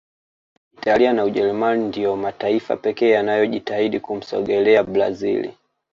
italia 0.73 1.13
na 1.13 1.23
Ujerumani 1.25 1.87
ndiyo 1.87 2.15
mataifa 2.15 2.77
pekee 2.77 3.09
yanayojitahidi 3.09 3.99
kumsogelea 3.99 4.83
brazil 4.83 5.51